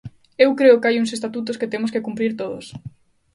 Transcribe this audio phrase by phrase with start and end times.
[0.45, 2.65] Eu creo que hai uns estatutos que temos que cumprir todos.